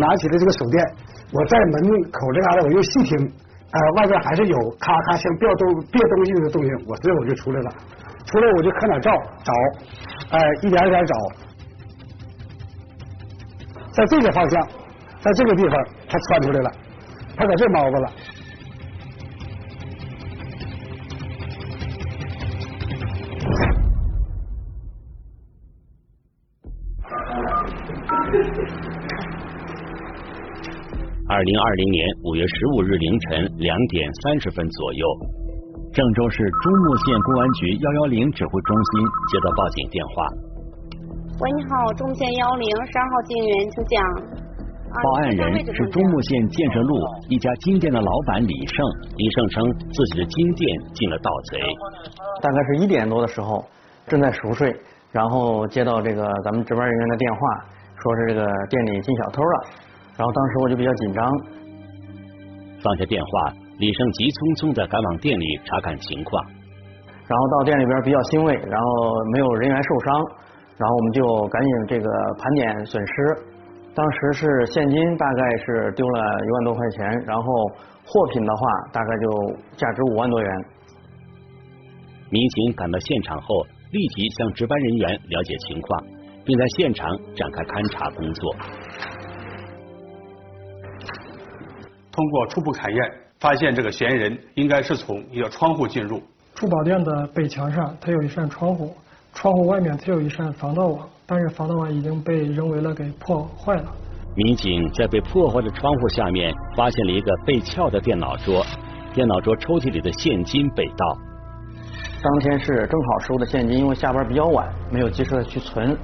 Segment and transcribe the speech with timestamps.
[0.00, 0.82] 拿起了这个手电，
[1.32, 1.74] 我在门
[2.10, 3.12] 口这嘎达我又细听，
[3.70, 7.70] 啊，外边还是有咔咔像掉东别东西的动静，我这我就出来了，
[8.24, 9.12] 出来我就看哪照
[9.44, 9.52] 找，
[10.30, 11.14] 哎，一点一点找，
[13.92, 14.66] 在这个方向，
[15.20, 16.72] 在这个地方，他窜出来了，
[17.36, 18.10] 他在这猫着了。
[31.30, 35.06] 二零二零年五月十五日凌晨两点三十分左右，
[35.94, 40.26] 郑州市中牟县公安局幺幺零指挥中心接到报警电话。
[41.38, 44.02] 喂，你好，中牟县幺零十二号警员，请讲。
[44.90, 48.84] 报案人是中牟县建设路一家金店的老板李胜。
[49.14, 49.62] 李胜称
[49.94, 51.62] 自己的金店进了盗贼。
[52.42, 53.64] 大概是一点多的时候，
[54.08, 54.74] 正在熟睡，
[55.12, 57.40] 然后接到这个咱们值班人员的电话，
[58.02, 59.79] 说是这个店里进小偷了。
[60.20, 61.24] 然后当时我就比较紧张，
[62.84, 66.44] 放下电话，李胜急匆匆的赶往店里查看情况。
[67.24, 68.86] 然后到店里边比较欣慰，然后
[69.32, 70.12] 没有人员受伤，
[70.76, 72.04] 然后我们就赶紧这个
[72.36, 73.12] 盘点损失。
[73.96, 77.42] 当时是现金大概是丢了一万多块钱，然后
[78.04, 78.60] 货品的话
[78.92, 79.24] 大概就
[79.80, 80.50] 价值五万多元。
[82.28, 86.04] 民警赶到现场后，立即向值班人员了解情况，
[86.44, 88.52] 并在现场展开勘查工作。
[92.20, 96.20] 通过初步勘验，发现这个嫌疑人应该是从一个窗户进入。
[96.54, 98.94] 珠宝店的北墙上，它有一扇窗户，
[99.32, 103.90] 窗户外面它有一扇防盗网，但是防盗网已经被人为了给破坏了。
[104.36, 108.62] 民警在被破坏的窗户下面发现了一个被撬的电脑桌，
[109.14, 111.16] 电脑桌抽屉里的现金被盗。
[112.22, 115.96] 当天是正好收的现金，因为下班比较晚，没有及时的去存。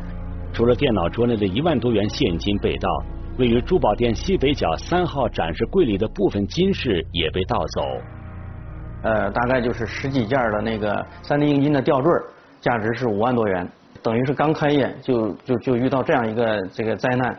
[0.55, 2.89] 除了电脑桌内的一万多元现金被盗。
[3.39, 7.83] 位于珠宝店西北角三号展示柜里的部分金饰也被盗走，
[9.03, 12.11] 呃，大概就是十几件的那个三 D 硬金的吊坠，
[12.63, 13.69] 价值是五万多元，
[14.03, 17.39] 等于是刚开业就就就遇到这样一个这个灾难，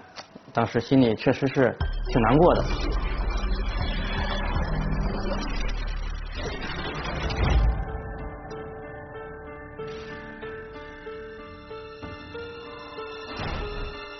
[0.53, 1.75] 当时心里确实是
[2.11, 2.63] 挺难过的。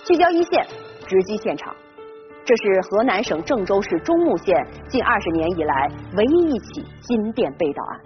[0.04, 0.87] 聚焦一线。
[1.08, 1.74] 直击现场，
[2.44, 4.54] 这是河南省郑州市中牟县
[4.88, 8.00] 近二十年以来唯一一起金店被盗案。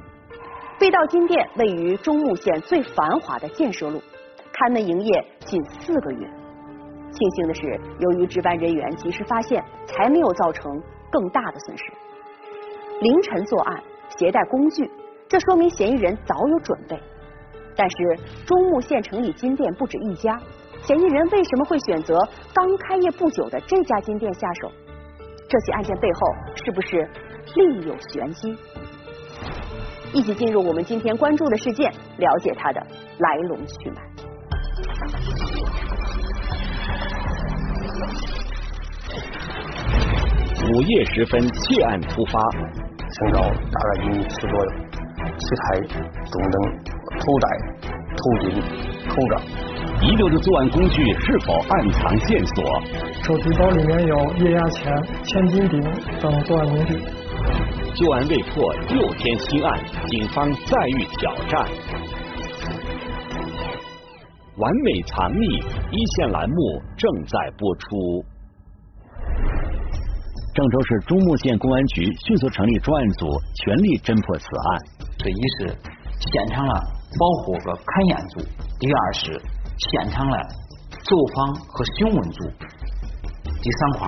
[0.79, 4.01] 被盗金店位于中牟县最繁华的建设路，
[4.53, 6.31] 开门营业仅四个月。
[7.11, 10.65] 庆幸的是，由于值班人员及时发现，才没有造成
[11.11, 11.85] 更大的损失。
[13.01, 13.83] 凌晨作案，
[14.17, 14.89] 携带工具，
[15.29, 16.97] 这说明嫌疑人早有准备。
[17.75, 17.97] 但是，
[18.47, 20.41] 中牟县城里金店不止一家。
[20.85, 22.19] 嫌疑人为什么会选择
[22.53, 24.71] 刚开业不久的这家金店下手？
[25.49, 26.21] 这起案件背后
[26.65, 27.09] 是不是
[27.55, 28.57] 另有玄机？
[30.13, 32.81] 一起进入我们今天关注的事件，了解它的
[33.19, 34.03] 来龙去脉。
[40.69, 42.41] 午夜时分，窃案突发，
[43.21, 44.71] 身高大概一米七左右，
[45.39, 45.81] 七台
[46.25, 46.57] 中灯，
[47.21, 47.47] 头戴
[48.17, 48.45] 头巾
[49.09, 49.62] 头罩。
[50.03, 52.83] 遗留的作案工具是否暗藏线索？
[53.23, 54.93] 手提包里面有液压钳、
[55.23, 55.81] 千斤顶
[56.21, 56.99] 等作案工具。
[57.95, 59.79] 旧案未破，又添新案，
[60.09, 61.69] 警方再遇挑战。
[64.57, 65.63] 完美藏匿，
[65.93, 68.25] 一线栏目正在播出。
[70.55, 73.27] 郑州市中牟县公安局迅速成立专案组，
[73.65, 74.67] 全力侦破此案。
[75.17, 75.79] 这一是
[76.19, 76.75] 现场了
[77.19, 78.41] 保护和勘验组，
[78.81, 79.62] 第二是。
[79.91, 80.39] 现场的
[80.91, 82.45] 走访和询问组，
[83.61, 84.07] 第三块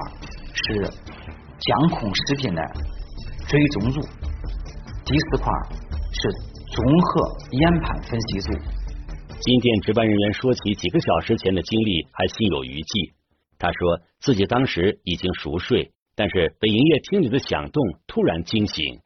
[0.54, 0.74] 是
[1.58, 2.62] 监控视频的
[3.48, 4.00] 追踪组，
[5.04, 5.50] 第四块
[6.12, 6.30] 是
[6.70, 8.52] 综合研判分析组。
[9.40, 13.12] 金店值班人员说起几个小时前的经历，还心有余悸。
[13.58, 19.00] 他说自己当时已经熟睡，但是被营业厅里的响动突然惊醒。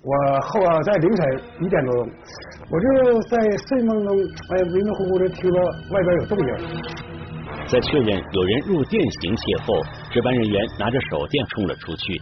[0.00, 1.26] 我后啊，在凌晨
[1.60, 2.08] 一点多钟，
[2.70, 3.36] 我就在
[3.66, 5.60] 睡梦中，哎，迷迷糊糊的听到
[5.90, 6.46] 外边有动静。
[7.66, 9.74] 在确认有人入店行窃后，
[10.10, 12.18] 值班人员拿着手电冲了出去。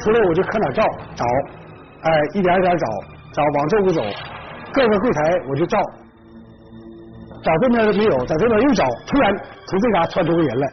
[0.00, 0.82] 出来我就看哪照
[1.16, 1.24] 找，
[2.02, 2.86] 哎，一点一点找，
[3.32, 4.02] 找往这屋走，
[4.72, 5.78] 各个柜台我就照，
[7.42, 9.34] 找这边都没有，在这边又找，突然
[9.66, 10.68] 从这嘎窜出个人来。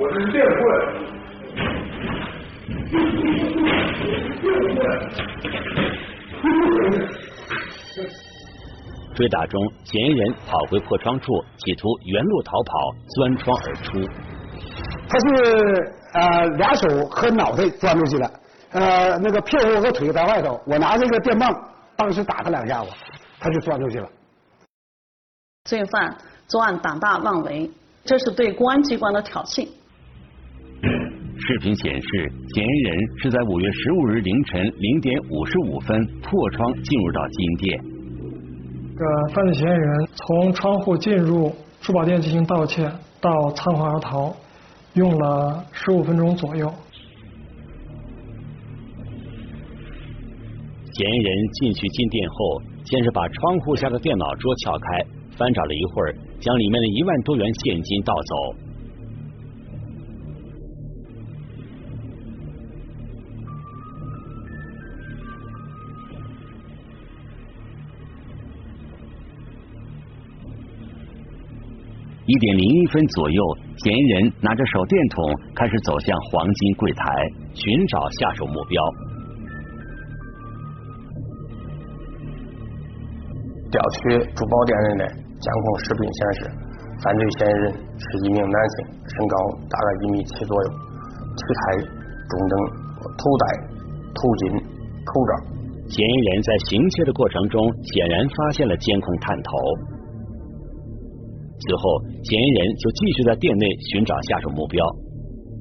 [0.00, 0.58] 我这是电棍。
[9.14, 13.98] 追打中，嫌疑人跑回破窗处，企图原路逃跑，钻窗而出。
[15.08, 18.30] 他是呃俩手和脑袋钻出去了，
[18.70, 21.52] 呃那个屁股和腿在外头，我拿这个电棒
[21.96, 22.90] 当时打他两下子，
[23.40, 24.08] 他就钻出去了。
[25.64, 26.16] 罪犯
[26.46, 27.68] 作案胆大妄为，
[28.04, 29.66] 这是对公安机关的挑衅。
[31.48, 37.80] 视频显示，嫌疑人是在五月十五日凌晨零点五十五分破窗进入到金店。
[38.94, 41.50] 这犯罪嫌疑人从窗户进入
[41.80, 42.84] 珠宝店进行盗窃，
[43.18, 44.36] 到仓皇而逃，
[44.92, 46.70] 用了十五分钟左右。
[50.92, 55.06] 嫌疑人进去进店后，先是把窗户下的电脑桌撬开，
[55.38, 58.67] 翻找了一会儿，将里面的一万多元现金盗走。
[72.28, 73.40] 一点零一分左右，
[73.80, 75.24] 嫌疑人拿着手电筒
[75.56, 78.76] 开始走向黄金柜台，寻找下手目标。
[83.72, 85.08] 调取珠宝店内的
[85.40, 86.40] 监控视频显示，
[87.00, 89.34] 犯罪嫌疑人是一名男性，身高
[89.64, 90.68] 大概一米七左右，
[91.32, 91.80] 体态
[92.28, 92.54] 中等，
[93.16, 93.44] 头戴
[94.12, 94.52] 头巾
[95.00, 95.32] 口罩。
[95.88, 97.64] 嫌疑人在行窃的过程中，
[97.96, 99.97] 显然发现了监控探头。
[101.58, 101.82] 此后，
[102.22, 104.84] 嫌疑人就继续在店内寻找下手目标。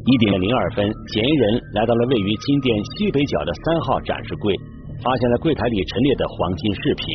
[0.06, 4.56] 一点零二分，嫌疑人来到了位于金店西北角的三号展示柜，
[5.04, 7.06] 发现了柜台里陈列的黄金饰品。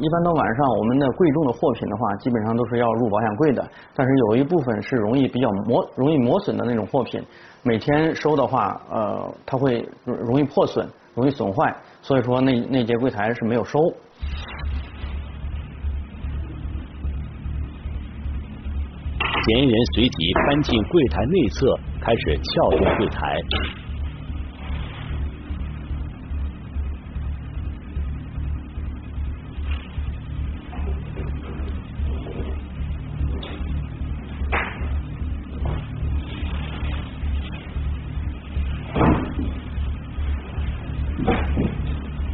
[0.00, 3.68] 一般到晚上，我们的贵重的货品的话，基本上都是要入保险柜的。
[3.94, 7.22] 但是有一部分是容易比较磨、容易磨损的那种货品，
[7.62, 13.78] 每天收的话，呃，它会容易破损、容易损坏，所以说那那节柜台是没有收。
[19.44, 23.36] 嫌疑人随即搬进柜台内侧，开始撬动柜台。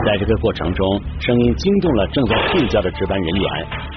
[0.05, 3.88] 在这个过程中，声音惊动了正在睡觉的值班人员。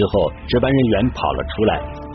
[0.00, 2.09] 之后，值班人员跑了出来。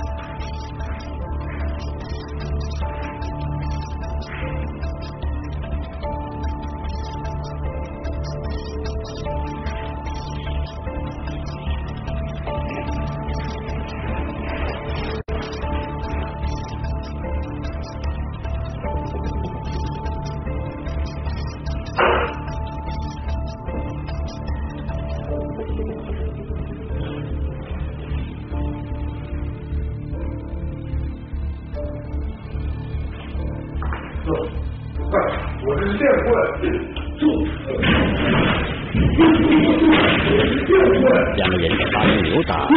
[41.35, 42.67] 两个人发生扭打，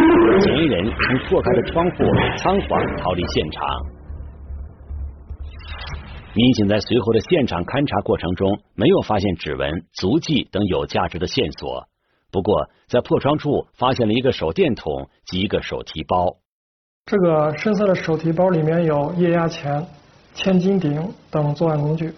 [0.40, 2.04] 嫌疑人从破开的窗户
[2.36, 3.66] 仓皇逃离现场。
[6.34, 11.88] 民警在随后的现场勘查过程中，没有发现指纹、足迹等有价值的线索。
[12.30, 16.36] 不过，在破窗处发现了一个手电筒及一个手提包。
[17.06, 19.82] 这个深色的手提包里面有液压钳、
[20.34, 22.12] 千斤顶等作案工具。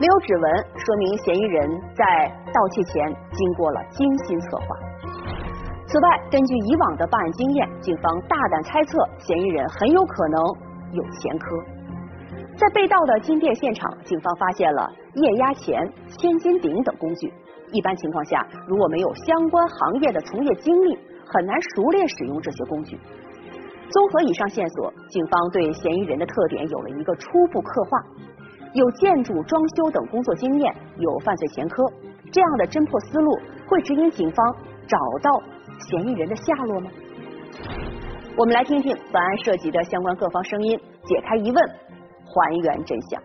[0.00, 4.66] 没有指纹，说明嫌疑人在盗窃前经过了精心策划。
[5.86, 10.40] 此外，根据以往的办案经验，警方大胆猜测，嫌疑人很有可能
[10.92, 11.56] 有前科。
[12.56, 17.32] 在被盗的金店现场，警方发现了液压钳、千斤顶等工具。
[17.72, 22.98] 一般情况下，如果没有相关行业的从业经历，很难熟练使用这些工具。
[23.90, 27.98] 综合以上线索，警方对嫌疑人的特点有了一个初步刻画。
[28.74, 31.82] 有建筑装修等工作经验，有犯罪前科，
[32.30, 34.56] 这样的侦破思路会指引警方
[34.86, 35.42] 找到
[35.88, 36.90] 嫌疑人的下落吗？
[38.36, 41.68] 我们来听听本案涉及的相关各方声音，解开疑问，
[42.24, 43.22] 还原真相。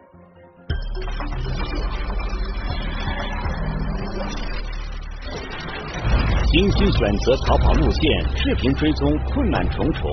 [6.54, 8.04] 精心选择逃跑路线，
[8.38, 10.08] 视频追踪困难重重，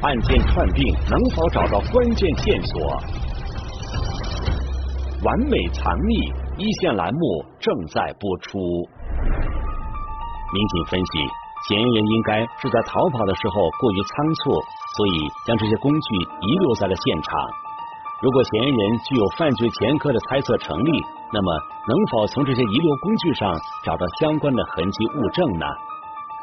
[0.00, 2.80] 案件串并能否找到关键线索？
[5.24, 8.62] 完美藏匿，一线栏目正在播出。
[10.54, 11.18] 民警分析，
[11.66, 14.54] 嫌疑人应该是在逃跑的时候过于仓促，
[14.94, 16.06] 所以将这些工具
[16.46, 17.34] 遗留在了现场。
[18.20, 20.90] 如果嫌疑人具有犯罪前科的猜测成立，
[21.32, 21.52] 那么
[21.86, 25.66] 能否从这些遗留工具上找到相关的痕迹物证呢？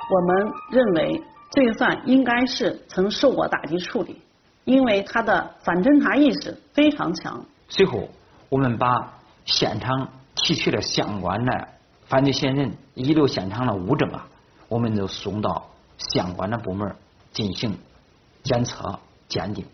[0.10, 4.22] 我们认为罪犯应该是曾受过打击处理，
[4.64, 7.44] 因为他的反侦查意识非常强。
[7.68, 8.08] 随后，
[8.48, 9.14] 我们把
[9.44, 11.68] 现场提取的相关的
[12.06, 14.26] 犯罪嫌疑人遗留现场的物证啊，
[14.70, 15.68] 我们就送到
[15.98, 16.96] 相关的部门
[17.34, 17.78] 进行
[18.44, 19.66] 检测鉴定。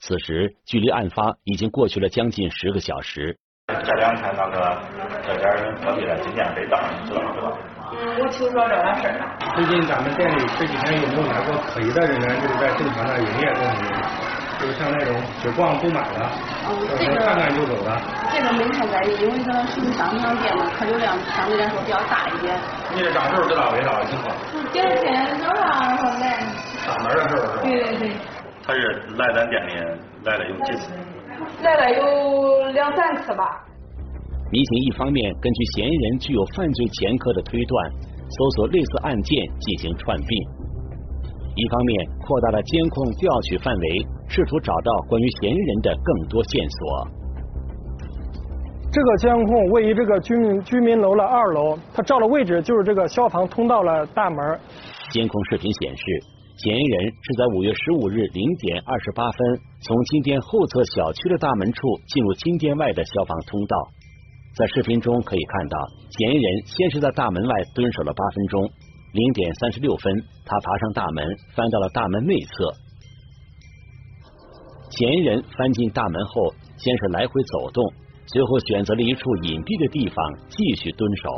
[0.00, 3.36] 此时，距离案发已经过去了将近十个小时。
[3.66, 4.78] 这两天那个
[5.26, 7.50] 这边人隔壁的今天被盗，知道是吧？
[7.90, 9.18] 嗯，我听说这个事儿。
[9.56, 13.66] 最近咱们店里这几天有没有来过可疑的人员，就是在正常的营业中，
[14.60, 16.30] 就是像那种只逛不买的，
[16.98, 17.90] 这个看看就走的。
[18.30, 22.54] 这个没太在意，因为咱是商场店嘛，客流量相对来说比较大一点。
[22.94, 24.30] 你这啥时候知道违法的情况？
[24.70, 26.38] 第二天早上然后来。
[26.86, 27.62] 上门的时候是吧？
[27.64, 28.12] 对对对。
[28.66, 28.80] 他是
[29.16, 29.70] 来咱店里
[30.24, 30.90] 来了有几次？
[31.62, 33.64] 来了有两三次吧。
[34.50, 37.90] 民警一方面根据嫌疑人具有犯罪前科的推断，
[38.28, 40.28] 搜索类似案件进行串并；
[41.54, 47.08] 一方面扩大了监控调取范围，试图找到关于嫌疑人的更多线索。
[48.90, 54.58] 这个监控位于这个居民居民楼的二楼，它照的位置就是这个消防通道的大门。
[55.10, 56.02] 监控视频显示，
[56.56, 63.76] 嫌疑人是在五月十五日零点二十八分从金店后侧小区的大门处进入金店外的消防通道。
[64.56, 65.76] 在视频中可以看到，
[66.16, 68.62] 嫌疑人先是在大门外蹲守了八分钟，
[69.12, 70.14] 零点三十六分，
[70.46, 72.72] 他爬上大门，翻到了大门内侧。
[74.88, 77.84] 嫌疑人翻进大门后，先是来回走动，
[78.32, 80.16] 随后选择了一处隐蔽的地方
[80.48, 81.28] 继续蹲守。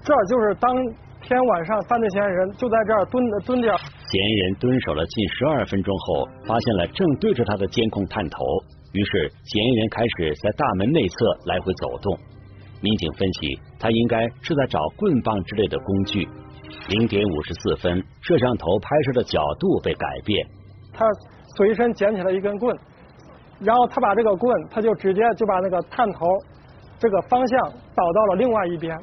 [0.00, 0.72] 这就是当
[1.20, 3.68] 天晚上犯罪嫌疑人就在这儿蹲蹲着。
[4.10, 8.38] 嫌疑人蹲守了近十二分钟后，发现了正对着他的监控探头。
[8.92, 12.18] 于是，嫌疑人开始在大门内侧来回走动。
[12.80, 16.26] 民警分析，他应该是在找棍棒之类的工具。
[16.88, 20.46] 零点五十四分，摄像头拍摄的角度被改变。
[20.94, 21.04] 他
[21.56, 22.74] 随身捡起了一根棍，
[23.60, 26.20] 然后他把这个棍，他就直接就把那个探头
[26.98, 27.60] 这个方向
[27.94, 28.98] 导到了另外一边。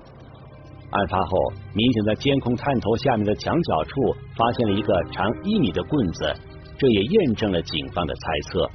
[0.91, 6.33] 案发后，民警在监控探头下面的墙角处发现了一个长一米的棍子，
[6.77, 8.69] 这也验证了警方的猜测。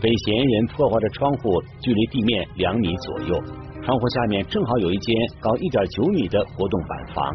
[0.00, 3.40] 被嫌疑人破坏的窗户距离地面两米左右，
[3.84, 7.32] 窗户下面正好有一间高一点九米的活动板房。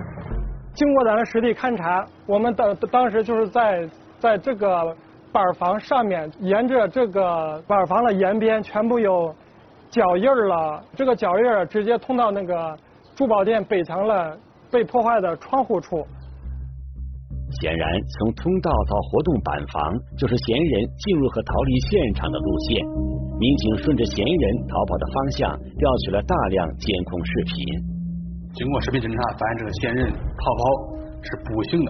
[0.74, 3.90] 经过咱的实地勘查，我们当当时就是在
[4.20, 4.96] 在这个
[5.32, 9.34] 板房上面，沿着这个板房的沿边全部有
[9.90, 12.78] 脚印了，这个脚印直接通到那个
[13.16, 14.38] 珠宝店北墙了
[14.70, 16.06] 被破坏的窗户处。
[17.62, 17.90] 显然，
[18.20, 22.86] 从通道到活动板房就是嫌疑人进入和逃离现场的路线。
[23.40, 27.56] 民警顺着嫌疑人逃跑的方向调取了大量监控视频。
[28.54, 30.62] 经过视频侦查，发现这个嫌疑人逃跑
[31.24, 31.90] 是步行的，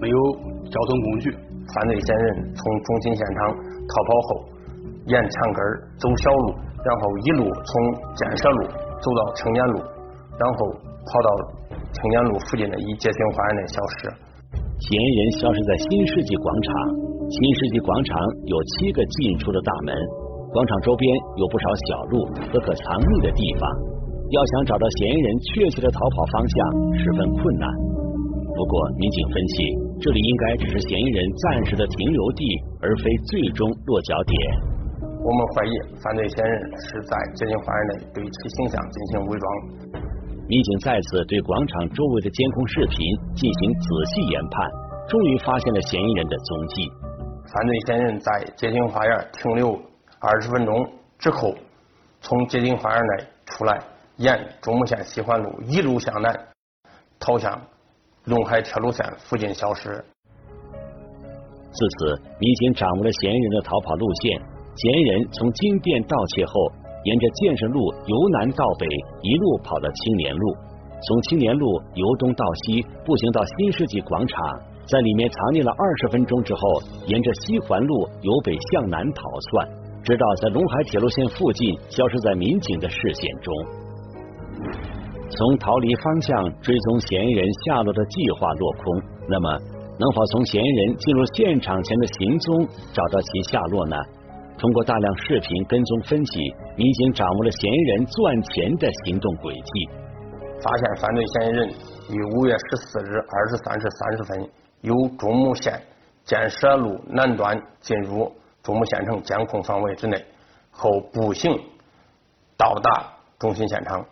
[0.00, 0.18] 没有
[0.66, 1.30] 交通工具。
[1.30, 4.28] 犯罪嫌疑人从中心现场逃跑后，
[5.06, 5.58] 沿墙根
[5.98, 6.46] 走小路，
[6.82, 7.70] 然后一路从
[8.18, 9.78] 建设路走到青年路，
[10.38, 11.28] 然后跑到
[11.94, 14.10] 青年路附近的一街亭花园内消失。
[14.82, 16.70] 嫌疑人消失在新世纪广场。
[17.26, 18.14] 新世纪广场
[18.46, 19.90] 有七个进出的大门，
[20.54, 21.02] 广场周边
[21.38, 22.14] 有不少小路
[22.50, 23.66] 和可藏匿的地方。
[24.30, 26.54] 要想找到嫌疑人确切的逃跑方向
[26.98, 27.66] 十分困难。
[28.54, 29.54] 不过，民警分析，
[30.02, 32.42] 这里应该只是嫌疑人暂时的停留地，
[32.82, 34.34] 而非最终落脚点。
[35.26, 39.46] 我们怀疑犯罪嫌疑人是在接近花园内对其形象进行伪装。
[40.46, 42.98] 民警再次对广场周围的监控视频
[43.34, 44.70] 进行仔细研判，
[45.08, 46.92] 终于发现了嫌疑人的踪迹。
[47.52, 49.76] 犯罪嫌疑人在接近花园停留
[50.20, 51.52] 二十分钟之后，
[52.20, 53.76] 从接近花园内出来，
[54.18, 56.38] 沿中牟县西环路一路向南，
[57.18, 57.60] 逃向
[58.26, 59.90] 陇海铁路线附近消失。
[61.72, 64.55] 自此，民警掌握了嫌疑人的逃跑路线。
[64.76, 66.52] 嫌疑人从金店盗窃后。
[67.06, 68.84] 沿着建设路由南到北，
[69.22, 70.56] 一路跑到青年路，
[71.06, 74.42] 从青年路由东到西，步行到新世纪广场，
[74.90, 76.60] 在里面藏匿了二十分钟之后，
[77.06, 77.94] 沿着西环路
[78.26, 79.70] 由北向南逃窜，
[80.02, 83.54] 直到在陇海铁路线附近消失在民警的视线中。
[85.30, 88.82] 从逃离方向追踪嫌疑人下落的计划落空，
[89.30, 89.46] 那么
[89.94, 93.94] 能否从嫌疑人进入现场前的行踪找到其下落呢？
[94.58, 96.40] 通过大量视频跟踪分析，
[96.76, 99.88] 民警掌握了嫌疑人作案前的行动轨迹。
[100.62, 104.48] 发现犯罪嫌疑人于五月十四日二十三时三十分
[104.80, 105.78] 由中牟县
[106.24, 108.32] 建设路南端进入
[108.62, 110.16] 中牟县城监控范围之内，
[110.70, 111.52] 后步行
[112.56, 114.02] 到达中心现场。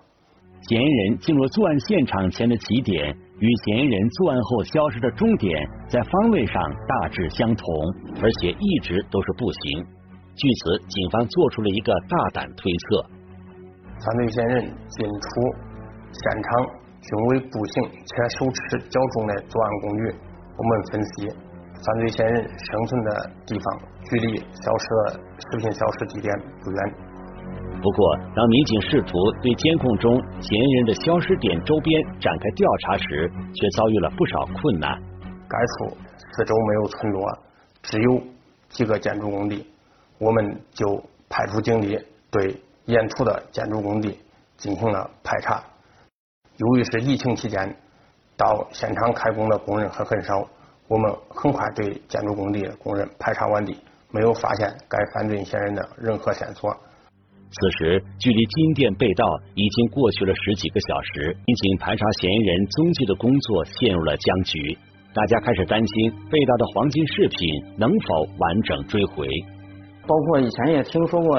[0.69, 7.67] 嫌疑人进入作案现场前的起点与嫌疑人作案后消失的终点在方位上大致相同，
[8.23, 9.87] 而且一直都是步行。
[10.37, 13.07] 据此，警方做出了一个大胆推测：
[14.03, 15.29] 犯罪嫌疑人进出
[16.11, 16.67] 现场
[17.01, 20.03] 均为步行，且手持较重的作案工具。
[20.57, 23.79] 我们分析，犯罪嫌疑人生存的地方
[24.11, 26.95] 距离消失的食品消失地点不远。
[27.81, 35.01] 不过，当民警试图对监控中嫌疑人的消失点周边展开调查时，却遭遇了不少困难。
[35.47, 35.97] 该处
[36.33, 37.39] 四周没有村落，
[37.83, 38.21] 只有
[38.71, 39.67] 几个建筑工地，
[40.19, 41.99] 我们就派出警力
[42.31, 42.57] 对
[42.87, 44.19] 沿途的建筑工地
[44.57, 45.63] 进行了排查。
[46.57, 47.77] 由于是疫情期间，
[48.37, 50.49] 到现场开工的工人还很少，
[50.89, 53.77] 我们很快对建筑工地的工人排查完毕，
[54.11, 56.71] 没有发现该犯罪嫌疑人的任何线索。
[57.51, 64.79] 此时，距离金店被盗已经过去了十几个小时，民警排查嫌疑人踪迹的工作陷入了僵局。
[65.15, 67.39] 大家开始担心被盗的黄金饰品
[67.79, 69.29] 能否完整追回。
[70.07, 71.39] 包括以前也听说过，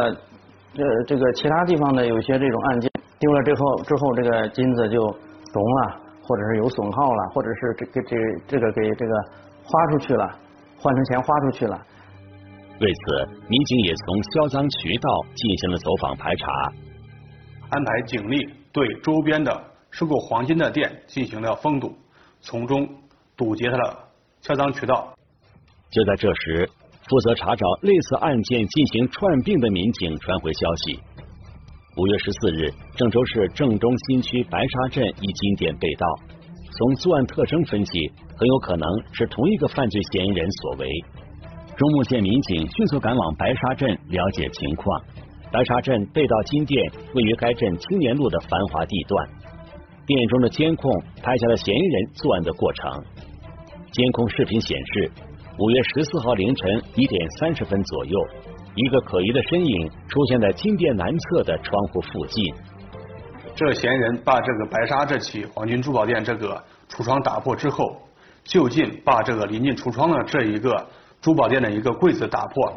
[0.73, 9.13] 这这个其他地方的有些这种案件，丢了之后之后这个金子就融了，或者是有损耗了，或者是这个这这个给这个
[9.63, 10.28] 花出去了，
[10.80, 11.80] 换成钱花出去了。
[12.82, 16.73] 为此，民警也从销赃渠道进行了走访排查，
[17.69, 21.95] 安排警力对周边的收购黄金的店进行了封堵，
[22.41, 22.86] 从中
[23.38, 23.97] 堵截他的
[24.41, 25.13] 销赃渠道。
[25.89, 26.69] 就在这时，
[27.07, 30.99] 负责查找类似案件进行串并的民警传回消息：
[31.97, 36.07] 五月十四日，郑州市郑中新区白沙镇一金店被盗。
[36.71, 40.89] 从作案特征分析，很有可能是同一个犯罪嫌疑人所为。
[41.77, 45.01] 中牟县民警迅速赶往白沙镇了解情况。
[45.51, 49.29] 白沙镇被盗金店位于该镇青年路的繁华地段，
[50.07, 50.91] 店中的监控
[51.21, 52.91] 拍下了嫌疑人作案的过程。
[53.91, 55.11] 监控视频显示，
[55.57, 58.19] 五月十四号凌晨一点三十分左右，
[58.75, 62.53] 一个可疑的身影出现在金店南侧的窗户附近。
[63.55, 67.85] 这嫌疑人把这个白沙这起黄金珠宝店这个橱窗打破之后，
[68.43, 70.85] 就近把这个临近橱窗的这一个。
[71.21, 72.71] 珠宝店的一个柜子打破，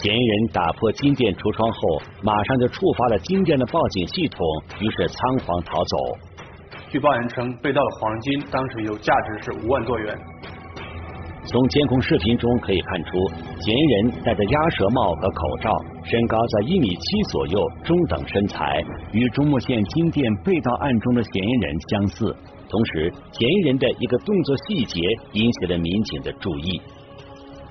[0.00, 4.38] 嫌疑人打破金店橱窗后，马上就触发了金店的报警系统，
[4.78, 5.96] 于是仓皇逃走。
[6.88, 10.16] 据报案人称，被盗的黄金当时有价值是五万多元。
[11.46, 13.10] 从监控视频中可以看出，
[13.60, 15.70] 嫌疑人戴着鸭舌帽和口罩，
[16.04, 22.36] 身高在一米七左右，中等身材，与中牟县金店被盗案中的嫌疑人相似。
[22.68, 25.00] 同时，嫌疑人的一个动作细节
[25.32, 26.80] 引起了民警的注意。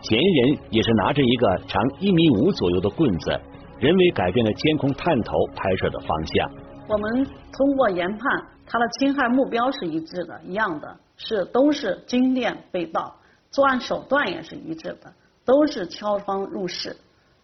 [0.02, 3.40] 嫌疑人也是拿着一个长一米五左右的棍子，
[3.80, 6.50] 人为改变了监控探头拍摄的方向。
[6.88, 13.16] 我们通过研判，他的侵害目标是一致的，一样的是都是金店被盗，
[13.52, 16.96] 作案手段也是一致的，都是敲窗入室。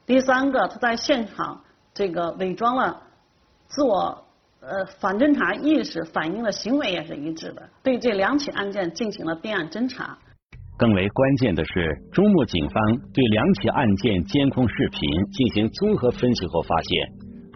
[0.06, 1.62] 第三个，他在现场
[1.94, 3.02] 这个伪装了
[3.68, 4.24] 自我
[4.60, 7.70] 呃反侦查意识，反映的行为也是一致的。
[7.82, 10.18] 对这两起案件进行了立案侦查。
[10.78, 17.08] 更为关键的是，中牟警方对两起案件监控视频进行综合分析后发现，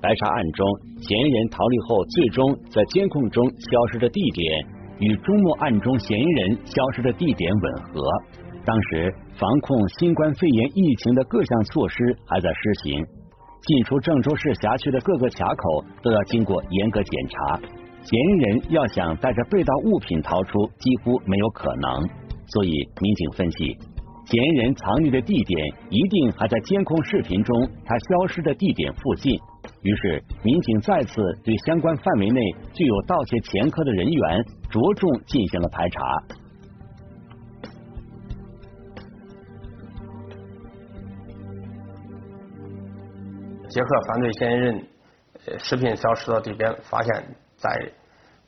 [0.01, 0.65] 白沙案中
[1.01, 8.01] 嫌疑人逃离后最终在监控中消失的地点与中牟案中嫌疑人消失的地点吻合。
[8.65, 13.05] 当时防控新冠肺炎疫情的各项措施还在施行，
[13.62, 17.59] 进出郑州市辖区的各个卡口都要经过严格检查，
[18.03, 22.07] 嫌疑人要想带着被盗物品逃出，几乎没有可能。
[22.47, 23.77] 所以，民警分析，
[24.25, 29.39] 嫌疑人藏匿的地点一定还在监控视频中他消失的地点附近。
[29.82, 32.41] 于是，民警再次对相关范围内
[32.73, 35.99] 具有盗窃前科的人员着重进行了排查。
[43.69, 44.88] 结合犯罪嫌疑人
[45.60, 47.91] 视频消失的地点，发现，在。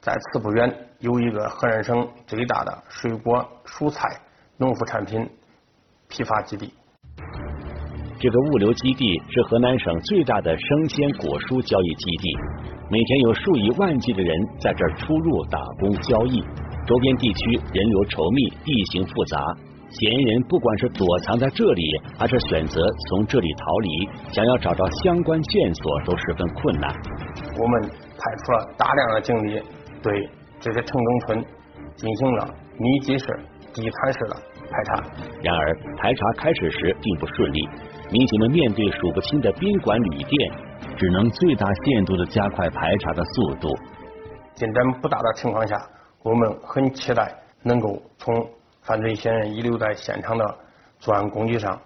[0.02, 4.20] 在此不远有一个河南省最大的水果、蔬菜、
[4.58, 5.30] 农副产品
[6.08, 6.74] 批发基地。
[8.22, 12.38] 这个物流基地是河南省最大的生鲜果蔬交易基地，
[12.88, 14.30] 每天有数以万计的人
[14.60, 16.40] 在这儿出入打工交易。
[16.86, 19.42] 周边地区人流稠密，地形复杂，
[19.90, 21.82] 嫌疑人不管是躲藏在这里，
[22.14, 23.90] 还是选择从这里逃离，
[24.30, 26.94] 想要找到相关线索都十分困难。
[27.58, 29.58] 我们派出了大量的警力。
[30.06, 30.14] 对
[30.60, 31.46] 这些城中村
[31.98, 33.26] 进行了密集式、
[33.74, 34.36] 地毯式的
[34.70, 35.02] 排查。
[35.42, 37.70] 然而，排查开始时并不顺利，
[38.12, 40.52] 民警们面对数不清的宾馆、旅店，
[40.98, 43.70] 只能最大限度的加快排查的速度。
[44.54, 45.82] 进展不大的情况下，
[46.22, 48.36] 我们很期待能够从
[48.82, 50.44] 犯罪嫌疑人遗留在现场的
[51.00, 51.80] 作案工具上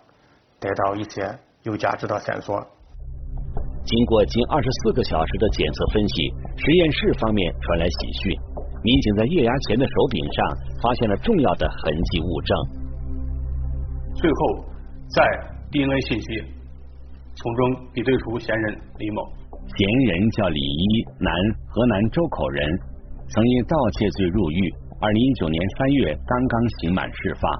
[0.59, 1.21] 得到一些
[1.61, 2.59] 有价值的线索。
[3.85, 8.33] 经过近二十四个小时的检测分析，实验室方面传来喜讯，
[8.81, 12.57] 民警在液压钳的手柄上发现了重要的痕迹物证。
[14.15, 14.65] 最后，
[15.09, 15.23] 在
[15.75, 16.27] DNA 信息
[17.35, 19.27] 从中比对出嫌疑人李某。
[19.75, 21.33] 嫌疑人叫李一，男，
[21.67, 22.79] 河南周口人，
[23.27, 27.51] 曾因盗窃罪入狱，二零一九年三月刚刚刑满释放。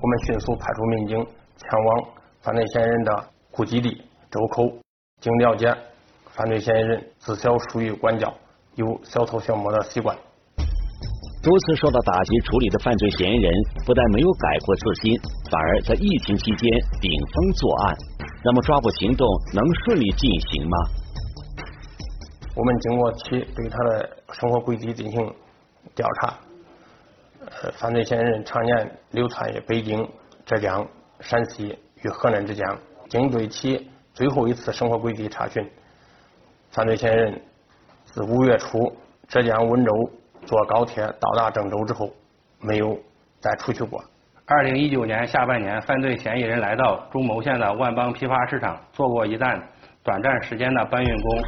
[0.00, 2.08] 我们迅速派出民警前往
[2.42, 4.00] 犯罪嫌疑人的户籍地。
[4.30, 4.62] 周口，
[5.20, 5.76] 经了解，
[6.30, 8.32] 犯罪嫌疑人自小疏于管教，
[8.76, 10.16] 有小偷小摸的习惯。
[11.44, 13.52] 多次受到打击处理的犯罪嫌疑人，
[13.84, 16.70] 不但没有改过自新，反而在疫情期间
[17.02, 17.94] 顶风作案。
[18.42, 20.78] 那么抓捕行动能顺利进行吗？
[22.56, 25.34] 我们经过其对他的生活轨迹进行
[25.94, 26.38] 调查，
[27.40, 30.08] 呃，犯罪嫌疑人常年流窜于北京、
[30.46, 30.86] 浙江、
[31.20, 32.66] 陕西与河南之间，
[33.10, 35.62] 经对其最后一次生活轨迹查询，
[36.70, 37.42] 犯罪嫌疑人
[38.06, 38.96] 自五月初
[39.28, 39.92] 浙江温州
[40.46, 42.10] 坐高铁到达郑州之后，
[42.60, 42.96] 没有
[43.40, 44.02] 再出去过。
[44.46, 49.58] 二零一九年下半年，犯罪嫌疑人来到中牟县的万邦批发市场做过一段
[50.02, 51.38] 短暂时间的搬运工。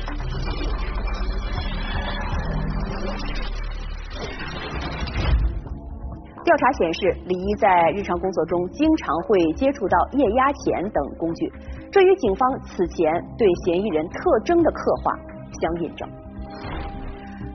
[6.43, 11.53] 调查显示，李一在日常工作中经常会接触到液压钳等工具。
[11.91, 15.13] 这与警方此前对嫌疑人特征的刻画
[15.61, 16.09] 相印证。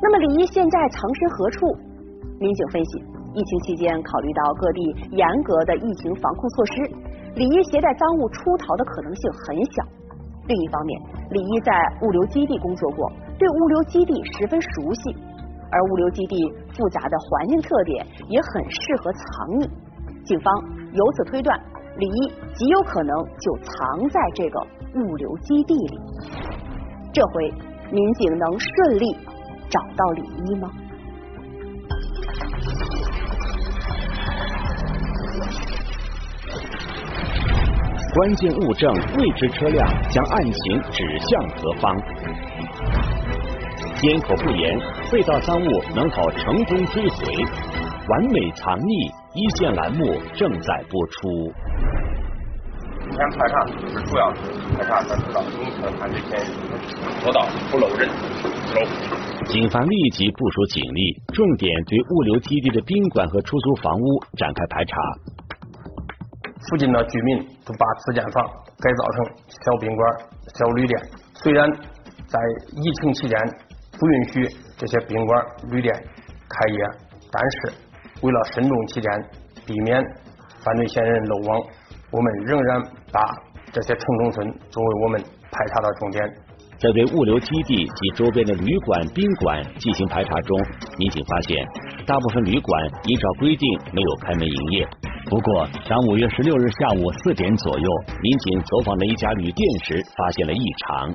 [0.02, 1.68] 那么李一现在藏身何处？
[2.40, 2.98] 民警分析，
[3.36, 6.74] 疫情期间考虑到各地严格的疫情防控措施，
[7.36, 9.84] 李一携带赃物出逃的可能性很小。
[10.48, 15.16] 另一方面，李一在物流基地工作过，对物流基地十分熟悉，
[15.70, 16.36] 而物流基地
[16.76, 19.24] 复杂的环境特点也很适合藏
[19.60, 19.70] 匿。
[20.26, 20.52] 警方
[20.94, 21.60] 由此推断。
[21.98, 24.60] 李一极有可能就藏在这个
[24.96, 26.00] 物流基地里，
[27.14, 27.54] 这回
[27.92, 29.16] 民警能顺利
[29.72, 30.70] 找到李一吗？
[38.14, 41.96] 关键物证未知车辆将案情指向何方？
[43.96, 44.78] 监口不严，
[45.10, 47.46] 被盗赃物能否成功追回？
[48.10, 51.54] 完美藏匿，一线栏目正在播出。
[53.12, 53.72] 今天排查是
[54.04, 54.42] 主要是
[54.76, 56.74] 排查他知道明确犯罪嫌疑人，
[57.22, 58.10] 做到不漏人、
[58.42, 59.41] 不漏物。
[59.52, 64.96] 警方立即部署警力，重点对物流基地的宾馆和出租房屋展开排查。
[66.70, 68.46] 附近的居民都把自建房
[68.80, 70.10] 改造成小宾馆、
[70.56, 70.98] 小旅店。
[71.34, 72.40] 虽然在
[72.78, 73.38] 疫情期间
[74.00, 75.94] 不允许这些宾馆、旅店
[76.48, 76.78] 开业，
[77.30, 77.74] 但是
[78.22, 79.12] 为了慎重起见，
[79.66, 80.02] 避免
[80.64, 81.62] 犯罪嫌疑人漏网。
[82.10, 83.20] 我们仍然把
[83.74, 86.24] 这些城中村作为我们排查的重点。
[86.82, 90.58] 在对物流基地及周边的旅馆、宾馆进行排查中，
[90.98, 91.64] 民警发现
[92.08, 94.88] 大部分旅馆依照规定没有开门营业。
[95.26, 97.88] 不过，当五月十六日下午四点左右，
[98.24, 101.14] 民警走访了一家旅店时，发现了异常。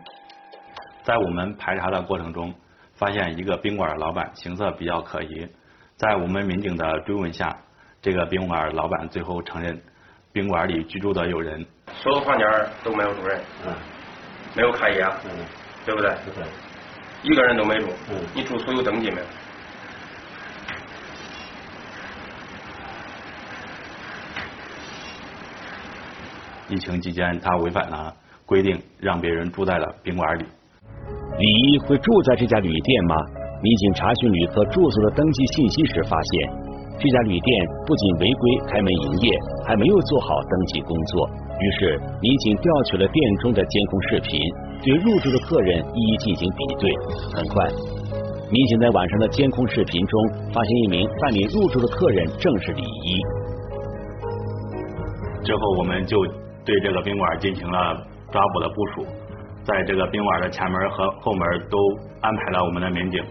[1.03, 2.55] 在我们排查的过程中，
[2.95, 5.49] 发现一个宾馆老板行色比较可疑。
[5.97, 7.53] 在我们民警的追问下，
[8.01, 9.77] 这个宾馆老板最后承认。
[10.33, 12.47] 宾馆里居住的有人，所有房间
[12.85, 13.73] 都没有主人，嗯，
[14.57, 15.31] 没有开业，嗯，
[15.85, 16.11] 对不对？
[16.35, 16.43] 对，
[17.23, 19.27] 一个人都没住，嗯，你住宿有登记没有？
[26.69, 28.13] 疫情期间，他违反了
[28.47, 30.47] 规定，让别人住在了宾馆里。
[31.39, 33.15] 李一会住在这家旅店吗？
[33.63, 36.56] 民警查询旅客住宿的登记信息时发现。
[36.99, 39.29] 这家旅店不仅违规开门营业，
[39.67, 41.29] 还没有做好登记工作。
[41.61, 44.41] 于是，民警调取了店中的监控视频，
[44.83, 46.91] 对入住的客人一一进行比对。
[47.35, 47.69] 很快，
[48.51, 53.21] 民警在晚上的监控视频中发现一名办理入住的客人正是李一。
[55.45, 56.17] 之后，我们就
[56.65, 57.95] 对这个宾馆进行了
[58.33, 59.07] 抓捕的部署，
[59.65, 61.77] 在这个宾馆的前门和后门都
[62.23, 63.23] 安排了我们的民警。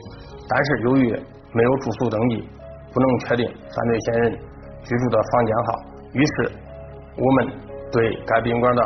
[0.47, 1.09] 但是，由于
[1.51, 2.43] 没有住宿登记。
[2.95, 4.31] 不能确定犯罪嫌疑人
[4.85, 5.67] 居住的房间号，
[6.13, 6.51] 于是
[7.17, 7.51] 我们
[7.91, 8.81] 对该宾馆的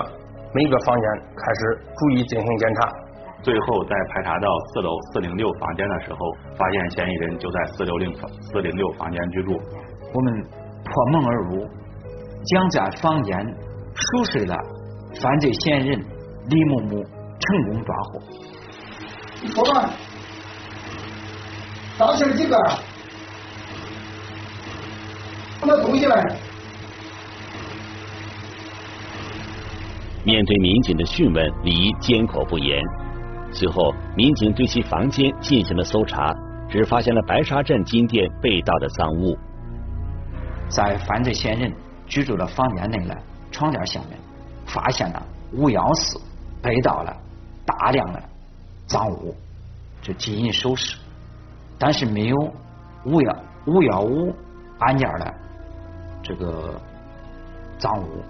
[0.52, 1.06] 每个房间
[1.38, 2.90] 开始逐一进行检查。
[3.44, 6.18] 最后在排查到四楼四零六房间的时候，
[6.58, 9.52] 发现嫌疑人就在四六零房四零六房间居住。
[10.12, 10.44] 我们
[10.84, 11.70] 破门而入，
[12.46, 13.38] 将在房间
[13.94, 14.56] 熟睡的
[15.22, 16.00] 犯罪嫌疑人
[16.50, 17.04] 李某某
[17.40, 18.20] 成功抓获。
[19.42, 19.90] 你说吧，
[22.00, 22.58] 当时几个？
[25.62, 26.40] 那东西来。
[30.24, 32.82] 面对民警的讯问，李一缄口不言。
[33.52, 36.34] 随后，民警对其房间进行了搜查，
[36.70, 39.38] 只发现了白沙镇金店被盗的赃物。
[40.70, 41.74] 在犯罪嫌疑人
[42.06, 43.18] 居住的房间内的
[43.50, 44.20] 床垫下面，
[44.66, 46.20] 发现了无钥匙
[46.62, 47.16] 被盗了
[47.66, 48.22] 大量的
[48.86, 49.36] 赃物，
[50.02, 50.96] 就金银首饰，
[51.80, 52.36] 但是没有
[53.06, 54.36] 五幺五幺五
[54.80, 55.34] 案件的
[56.22, 56.80] 这个
[57.78, 58.24] 赃物。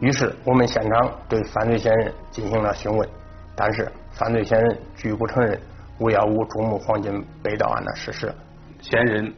[0.00, 3.08] 于是我们现场对犯罪嫌疑人进行了询问，
[3.56, 5.58] 但是犯罪嫌疑人拒不承认
[6.00, 8.34] 五幺五中牟黄金被盗案的事实。
[8.80, 9.32] 嫌疑人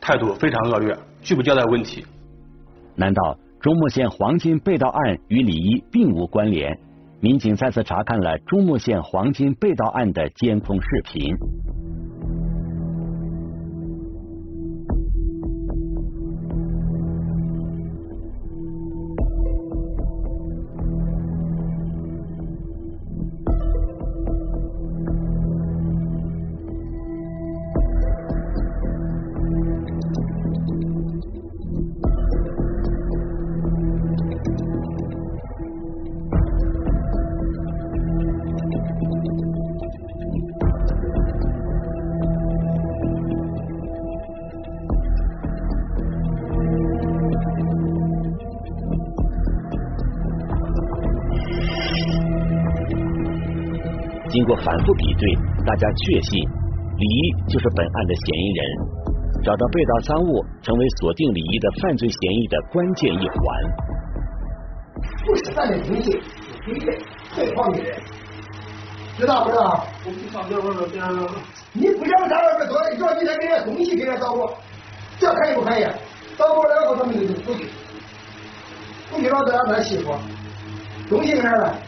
[0.00, 2.04] 态度非常恶劣，拒不交代问题。
[2.94, 6.78] 难道中牟县黄金被盗案与李一并无关联？
[7.20, 11.34] 民警再次查看了中牟县黄金被盗案的监控视频。
[54.48, 55.34] 过反复比对，
[55.66, 56.40] 大家确信
[56.96, 58.64] 李一就是本案的嫌疑人。
[59.44, 63.38] 找到被盗赃物，成为锁定李一的犯罪嫌疑的关键一环。
[65.24, 66.18] 不是咱的东西，
[66.66, 66.98] 你给
[67.34, 68.00] 退还的人，
[69.18, 69.86] 知道不知道？
[70.04, 71.30] 我不上这边边了。
[71.72, 74.52] 你不想上那边多，你说你得给人东西给人找我，
[75.18, 75.86] 这可以不可以？
[76.36, 77.68] 找我两个他们就出去，
[79.10, 80.16] 出去了再让他媳妇，
[81.08, 81.78] 东西搁哪了？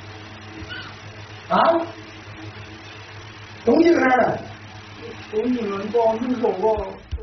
[1.48, 1.58] 啊？
[3.70, 4.38] 东西搁哪了？
[5.30, 6.74] 东西能报能收报。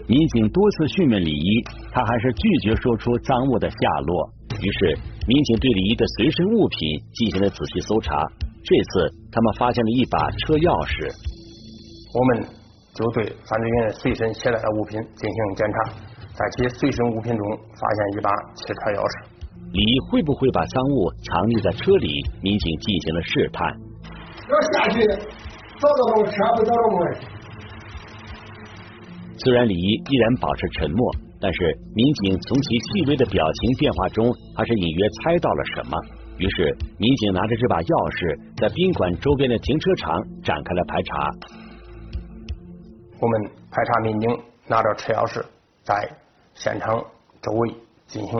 [0.07, 4.31] 民警多次询问李一，他还是拒绝说出赃物的下落。
[4.62, 6.79] 于是，民警对李一的随身物品
[7.13, 8.15] 进行了仔细搜查。
[8.63, 11.12] 这次，他们发现了一把车钥匙。
[12.15, 12.47] 我们
[12.95, 15.99] 就对犯罪嫌疑人随身携带的物品进行检查，
[16.31, 17.43] 在其随身物品中
[17.75, 19.36] 发现一把汽车钥匙。
[19.75, 22.07] 李一会不会把赃物藏匿在车里？
[22.39, 23.67] 民警进行了试探。
[24.47, 25.03] 要下去。
[29.37, 35.97] 虽然李一依然保持沉默，但是民警从其细微的表情变化中，还是隐约猜到了什么。
[36.39, 40.13] 于是，民警拿着这把钥匙，在宾馆周边的停车场
[40.43, 41.31] 展开了排查。
[43.19, 44.29] 我们排查民警
[44.67, 45.45] 拿着车钥匙，
[45.83, 46.09] 在
[46.55, 46.97] 现场
[47.41, 47.69] 周围
[48.07, 48.31] 进行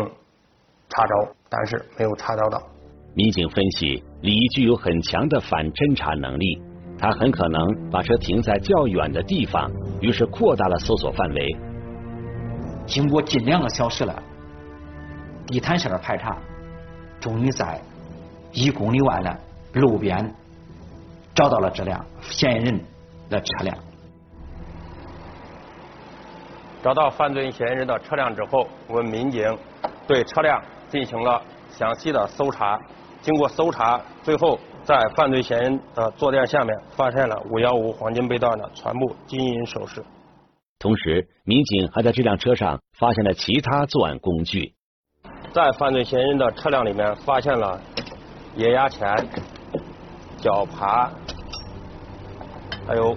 [0.90, 2.62] 查找，但是没有查找到。
[3.16, 6.62] 民警分析，李一具有很强的反侦查能力，
[7.00, 11.56] 他很可能把车停在较远的地方，于是扩大了搜索范围。
[12.86, 14.24] 经过近两个小时了
[15.46, 16.38] 地毯式的排查，
[17.20, 17.80] 终于在
[18.52, 19.38] 一公里外的
[19.74, 20.34] 路边
[21.36, 22.82] 找到了这辆嫌疑人
[23.30, 23.78] 的车辆。
[26.82, 29.44] 找到犯罪嫌疑人的车辆之后，我们民警
[30.08, 32.80] 对车辆进行了详细的搜查。
[33.22, 40.02] 经过搜查，最后在犯罪嫌疑人的坐垫下面发现了五幺五黄金被盗的全部金银首饰。
[40.80, 44.74] 同时，民警还在这辆车上发现了其他作案工具。
[45.52, 47.82] 在犯罪嫌疑人的车辆里面发现了
[48.56, 49.14] 液压钳、
[50.38, 51.10] 绞耙，
[52.88, 53.14] 还有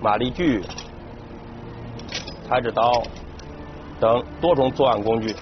[0.00, 0.62] 马力锯、
[2.48, 3.04] 裁纸刀
[4.00, 5.32] 等多种作案工具。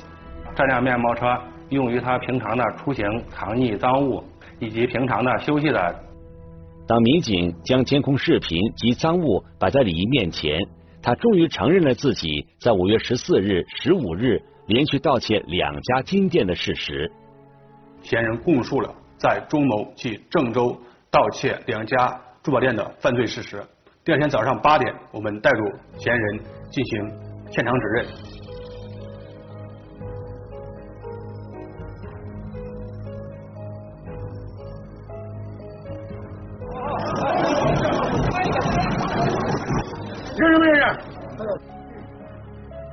[0.55, 1.35] 这辆面包车
[1.71, 4.23] 用于他平常的出行、藏匿赃物
[4.63, 5.95] 以及平常的休息的。
[6.87, 10.57] 当民警将监控视频及赃物摆在李毅面前，
[11.03, 17.11] 他终于承认了自己在五月十四日、十五日连续盗窃两家金店的事实。
[18.03, 20.77] 嫌疑人供述了在中牟及郑州
[21.11, 23.61] 盗窃两家珠宝店的犯罪事实。
[24.05, 25.67] 第二天早上八点，我们带入
[25.99, 27.11] 嫌疑人进行
[27.51, 28.07] 现场指认。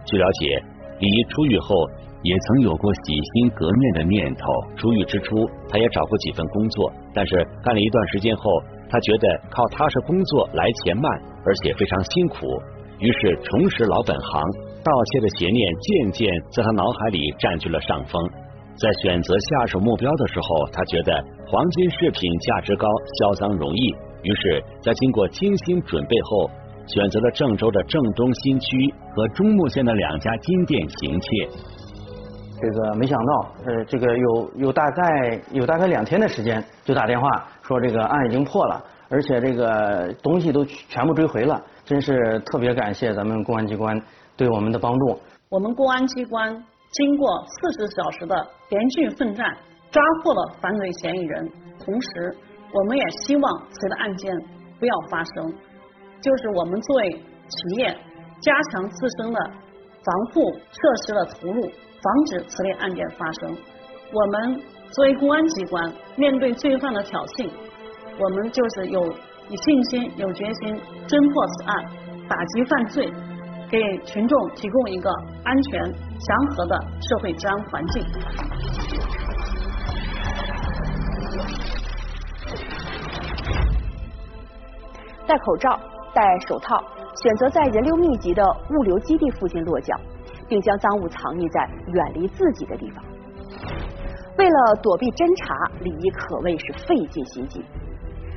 [0.10, 0.64] 据了解，
[1.00, 1.76] 李毅出狱后
[2.24, 4.42] 也曾有过洗心革面的念头。
[4.76, 8.44] 出狱之初，他也找过几份工作，但是干了一段时间后，
[8.90, 11.06] 他觉得靠踏实工作来钱慢，
[11.46, 12.48] 而且非常辛苦，
[13.00, 14.42] 于是重拾老本行，
[14.84, 18.20] 盗窃的邪念渐渐在他脑海里占据了上风。
[18.76, 21.14] 在选择下手目标的时候，他觉得
[21.46, 22.88] 黄金饰品价值高，
[23.20, 26.50] 销赃容易，于是，在经过精心准备后，
[26.94, 31.28] 选择了郑州的郑东新区和中牟县的两家金店行窃。
[32.62, 44.02] 这个没想到，呃，这个有有大概有大概两天的时间，就打电话说这个案已经破了，而且这个东西都全部追回了，真是特别感谢咱们公安机关
[44.36, 45.20] 对我们的帮助。
[45.50, 46.64] 我们公安机关。
[46.92, 48.36] 经过四十小时的
[48.72, 49.56] 连续奋战，
[49.92, 51.48] 抓获了犯罪嫌疑人。
[51.86, 52.36] 同时，
[52.74, 54.36] 我们也希望此类案件
[54.80, 55.54] 不要发生。
[56.22, 57.98] 就是我们作为企业，
[58.42, 59.40] 加强自身的
[60.04, 63.58] 防护设施的投入，防止此类案件发生。
[64.12, 67.50] 我们作为公安机关，面对罪犯的挑衅，
[68.20, 70.76] 我们就是有有信心、有决心
[71.08, 71.86] 侦破此案，
[72.28, 73.12] 打击犯罪。
[73.72, 75.12] 给群众提供一个
[75.44, 78.04] 安全、祥和的社会治安环境。
[85.28, 85.80] 戴口罩、
[86.20, 86.76] 戴手套，
[87.16, 89.96] 选择在人流密集的物流基地附近落脚，
[90.50, 93.02] 并将赃物藏匿在远离自己的地方。
[94.38, 97.64] 为了躲避侦查，李一可谓是费尽心机。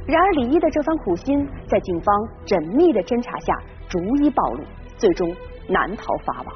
[0.07, 2.15] 然而，李一的这番苦心，在警方
[2.47, 4.63] 缜密的侦查下，逐一暴露。
[4.97, 5.35] 最终
[5.67, 6.55] 难逃法网。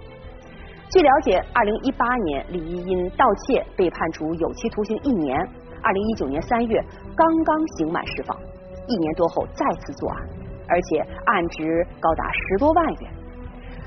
[0.91, 5.37] 据了解，二零一八年李一因盗窃被判处有期徒刑一年，
[5.83, 6.81] 二零一九年三月
[7.17, 8.39] 刚刚刑满释放，
[8.87, 10.23] 一年多后再次作案，
[10.68, 13.12] 而且案值高达十多万元。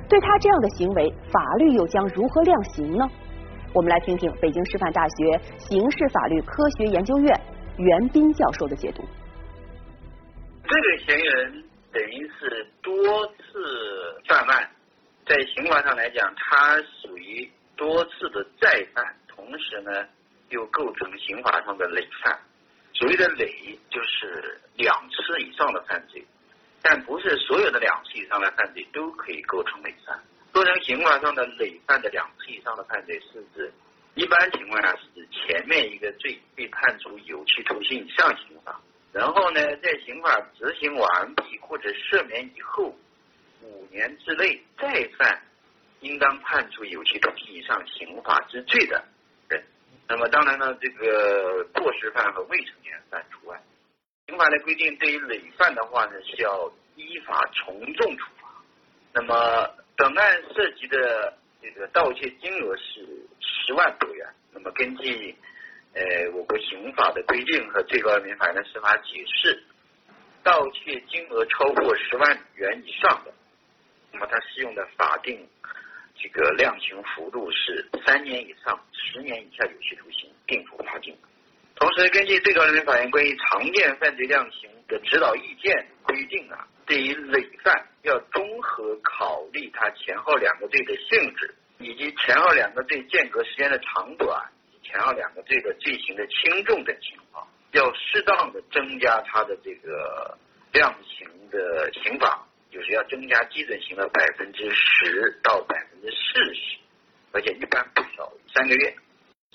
[0.10, 3.10] 对他这样的行为，法律又将如何量刑呢？
[3.74, 7.42] 我们来听听北京师范大学刑事法律科学研究院
[7.78, 9.04] 袁斌教授的解读。
[10.64, 11.64] 这个嫌疑人。
[11.92, 12.94] 等于是多
[13.26, 14.70] 次犯案，
[15.26, 20.06] 在刑法上来讲，他属于多次的再犯，同时呢
[20.50, 22.38] 又构成刑法上的累犯。
[22.94, 23.52] 所谓的累，
[23.90, 26.24] 就是两次以上的犯罪，
[26.82, 30.20] 但不是所有的两次以上的犯罪都可以构成累犯。
[30.52, 33.72] 构成刑法上的累犯的两次以上的犯罪，是指
[34.16, 38.82] 一般情况下是指前面一个罪被判处有期徒刑以上刑罚。
[39.12, 42.96] 然后呢，在刑法执行完毕或者赦免以后
[43.62, 45.42] 五年之内再犯，
[46.00, 49.04] 应当判处有期徒刑以上刑罚之罪的
[49.50, 49.64] 人。
[50.08, 53.62] 那么当然呢，这个过失犯和未成年犯除外。
[54.30, 58.48] 刑法的规定，对于累犯的话呢，是要依法从重处罚。
[59.14, 64.28] 那么本案涉及的这个盗窃金额是十万多元。
[64.54, 65.36] 那么根据。
[65.92, 69.64] 呃，我国刑法的规定和最高人民法院的司法解释，
[70.44, 73.34] 盗窃金额超过十万元以上的，
[74.12, 75.50] 那么它适用的法定
[76.16, 81.18] 这个量刑幅度是三年以上十年以下有期徒刑，并处罚金。
[81.80, 94.52] 同时，根据最高人民法院关于常见犯罪量刑的指导意见规定啊，对于累犯要综合考虑他前后两个罪的性质，以及前后两个罪间隔时间的长短。
[94.82, 100.36] 前后两个罪的罪行的轻重等情况，要适当的增加它的这个
[100.74, 106.78] 量刑的刑罚，就是要增加基准刑的百分之十到百分之四十，
[107.32, 108.96] 而且一般不少于三个月。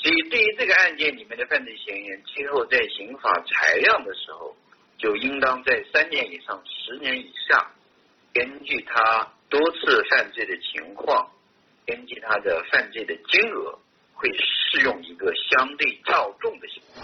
[0.05, 4.55] 所以，对于这个案件里面的犯罪嫌疑人，今后在刑法裁量的时候，
[4.99, 7.67] 就应当在三年以上十年以上，
[8.35, 11.27] 根据他多次犯罪的情况，
[11.87, 13.79] 根据他的犯罪的金额。
[14.17, 17.03] 会适用一个相对较重的刑罚。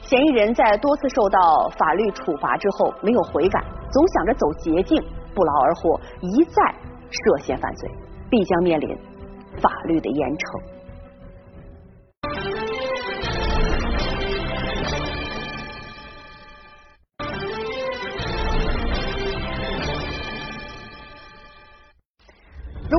[0.00, 3.62] 嫌疑人在多次受到法律处罚之后没有悔改，
[3.92, 5.00] 总想着走捷径，
[5.34, 6.74] 不劳而获，一再
[7.10, 7.88] 涉嫌犯罪，
[8.30, 8.88] 必将面临
[9.60, 10.73] 法律的严惩。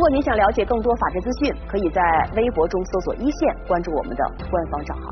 [0.06, 5.12] 如果您想了解更多法治资讯，可以在微博中搜索“一线”，关注我们的官方账号。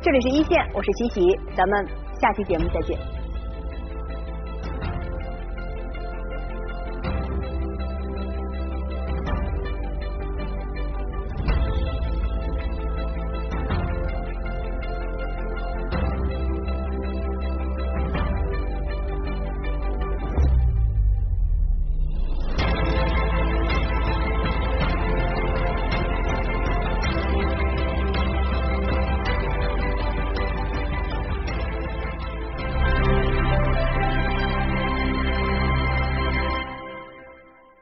[0.00, 1.84] 这里是一线，我是西西，咱们
[2.20, 2.96] 下期节目再见。